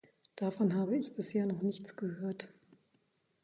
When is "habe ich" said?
0.73-1.13